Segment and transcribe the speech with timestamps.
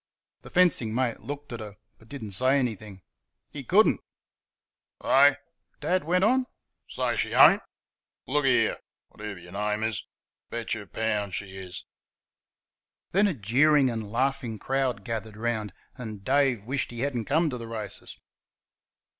[0.41, 3.03] The fencing mate looked at her, but did n't say anything;
[3.51, 3.99] he could n't.
[5.03, 5.35] "Eh?"
[5.79, 6.47] Dad went on;
[6.89, 7.61] "say sh'ain't?
[8.25, 8.79] L'ere
[9.13, 10.03] ever y' name is
[10.49, 11.85] betcher pound sh'is."
[13.11, 17.51] Then a jeering and laughing crowd gathered round, and Dave wished he had n't come
[17.51, 18.17] to the races.